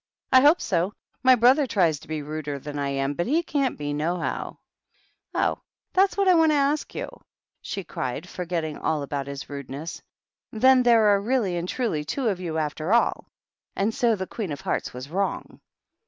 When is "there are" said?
10.81-11.21